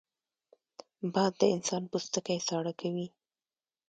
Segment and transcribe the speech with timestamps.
[1.13, 3.07] باد د انسان پوستکی ساړه کوي